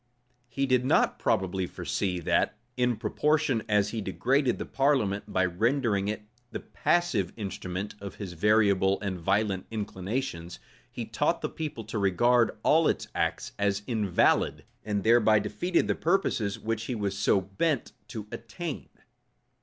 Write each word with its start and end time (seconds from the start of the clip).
He 0.49 0.65
did 0.65 0.83
not 0.83 1.19
probably 1.19 1.67
foresee 1.67 2.19
that, 2.21 2.57
in 2.75 2.97
proportion 2.97 3.61
as 3.69 3.89
he 3.89 4.01
degraded 4.01 4.57
the 4.57 4.65
parliament, 4.65 5.31
by 5.31 5.45
rendering 5.45 6.07
it 6.07 6.23
the 6.49 6.59
passive 6.61 7.31
instrument 7.37 7.93
of 8.01 8.15
his 8.15 8.33
variable 8.33 8.99
and 9.01 9.19
violent 9.19 9.67
inclinations, 9.69 10.57
he 10.89 11.05
taught 11.05 11.41
the 11.41 11.49
people 11.49 11.83
to 11.83 11.99
regard 11.99 12.57
all 12.63 12.87
its 12.87 13.09
acts 13.13 13.51
as 13.59 13.83
invalid, 13.85 14.65
and 14.83 15.03
thereby 15.03 15.37
defeated 15.37 15.75
even 15.85 15.87
the 15.89 15.93
purposes 16.01 16.57
which 16.57 16.85
he 16.85 16.95
was 16.95 17.15
so 17.15 17.39
bent 17.39 17.91
to 18.07 18.25
attain. 18.31 18.89